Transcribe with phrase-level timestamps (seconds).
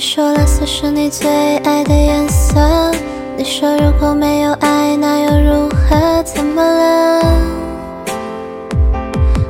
[0.00, 1.28] 你说蓝色是你最
[1.58, 2.58] 爱的颜色。
[3.36, 6.22] 你说如果没有爱，那又如何？
[6.22, 7.22] 怎么了？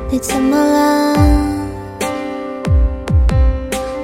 [0.09, 1.15] 你怎么了？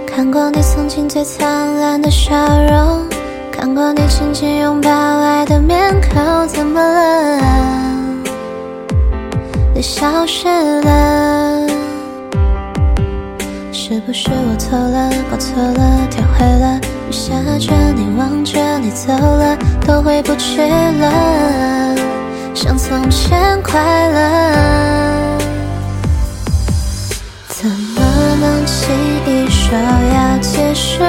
[0.06, 2.34] 看过你曾经最灿烂的笑
[2.72, 3.06] 容，
[3.52, 7.42] 看过你紧紧拥抱爱的面孔，怎么了？
[9.76, 11.37] 你消失了，
[13.90, 16.78] 是不是我错了，搞错了，天灰了？
[17.08, 21.96] 雨下着，你望着，你走了，都回不去了，
[22.54, 23.80] 像从前快
[24.10, 25.38] 乐。
[27.48, 28.02] 怎么
[28.42, 28.94] 能轻
[29.26, 31.02] 易说要结束？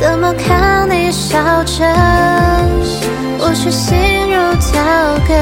[0.00, 1.84] 怎么看你笑着
[3.40, 3.98] 我却心
[4.30, 4.36] 如
[4.72, 4.78] 刀
[5.26, 5.34] 割，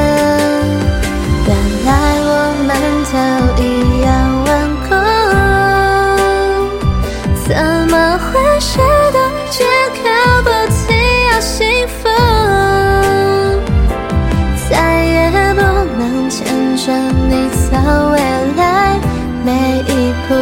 [1.46, 1.50] 原
[1.84, 1.88] 来
[2.24, 2.28] 我
[2.66, 2.68] 们
[3.12, 3.14] 都
[3.62, 3.64] 一
[4.00, 4.06] 样
[4.46, 4.48] 顽
[4.88, 4.90] 固，
[7.46, 7.48] 怎
[7.90, 8.26] 么会
[8.58, 8.80] 舍
[9.12, 9.18] 得
[9.50, 9.98] 借口
[10.42, 10.84] 不提
[11.30, 12.08] 要幸福，
[14.70, 14.72] 再
[15.04, 15.14] 也
[15.54, 15.60] 不
[15.98, 16.36] 能牵
[16.76, 16.82] 着
[17.28, 17.76] 你走
[18.12, 18.14] 未
[18.56, 18.60] 来
[19.44, 19.48] 每
[19.86, 19.92] 一
[20.26, 20.34] 步，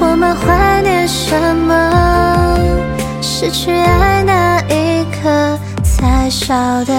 [0.00, 1.91] 我们怀念什么？
[3.44, 6.54] 失去爱那一刻才晓
[6.84, 6.94] 得。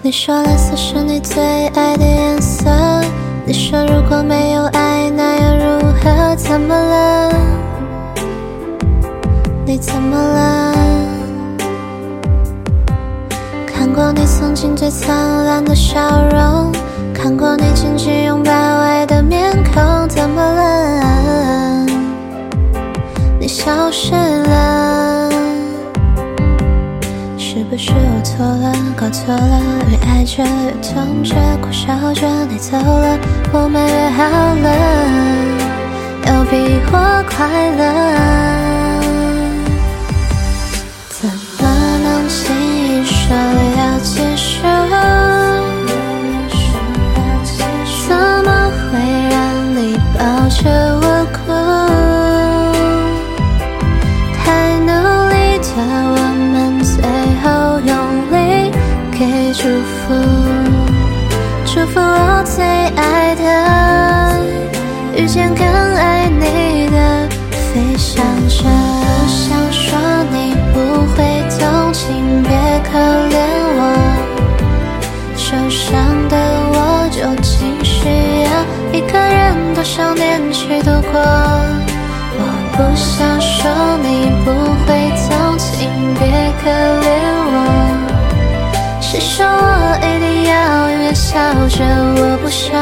[0.00, 2.70] 你说蓝色是你最爱的颜色。
[3.44, 6.34] 你说如果没有爱，那又如何？
[6.36, 7.34] 怎么了？
[9.66, 10.87] 你怎么了？
[14.12, 16.72] 你曾经最灿烂的笑容，
[17.14, 21.86] 看过你紧紧拥抱爱的面孔，怎么了？
[23.38, 25.30] 你消失了，
[27.36, 29.60] 是不是我错了，搞错了？
[29.90, 33.18] 越爱着越痛着，苦笑着你走了，
[33.52, 34.24] 我们约好
[34.62, 34.68] 了，
[36.26, 38.67] 要比我快乐。
[59.18, 60.14] 给祝福
[61.66, 64.40] 祝福我最爱的，
[65.20, 68.62] 遇见更爱你的，飞翔着。
[68.62, 69.98] 不想说
[70.30, 70.78] 你不
[71.16, 71.18] 会
[71.58, 72.50] 同情，别
[72.84, 73.34] 可怜
[73.74, 73.82] 我。
[75.36, 76.36] 受伤的
[76.70, 78.06] 我究竟需
[78.44, 78.48] 要
[78.92, 81.20] 一个人多少年去度过？
[82.38, 82.42] 我
[82.72, 83.68] 不想说
[84.00, 84.46] 你不
[84.86, 85.90] 会同情，
[86.20, 86.22] 别
[86.62, 87.08] 可怜
[87.50, 88.07] 我。
[91.28, 91.84] 笑着？
[92.16, 92.72] 我不想，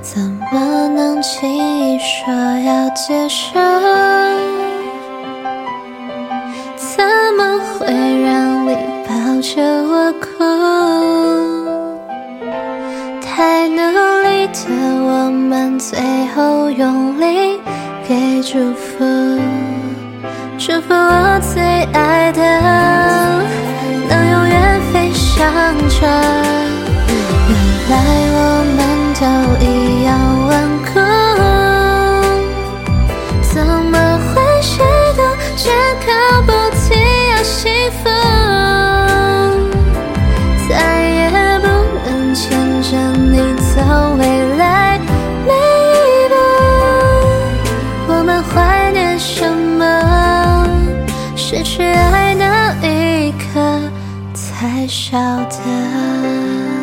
[0.00, 0.20] 怎
[0.52, 3.58] 么能轻易说要结束？
[6.76, 7.04] 怎
[7.36, 7.84] 么会
[8.22, 8.76] 让你
[9.08, 9.12] 抱
[9.42, 10.24] 着我哭？
[13.20, 13.76] 太努
[14.22, 14.60] 力的
[15.02, 15.98] 我们，最
[16.36, 17.58] 后用力
[18.08, 19.04] 给祝福。
[20.56, 21.60] 祝福我最
[21.92, 22.53] 爱的，
[44.18, 44.98] 未来
[45.46, 46.34] 每一步。
[48.08, 49.82] 我们怀念什么？
[51.36, 53.60] 失去爱那一刻，
[54.32, 55.18] 才晓
[55.50, 56.73] 得。